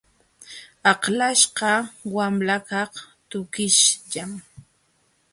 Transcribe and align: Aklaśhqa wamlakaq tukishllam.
Aklaśhqa 0.91 1.71
wamlakaq 2.15 2.91
tukishllam. 3.29 4.31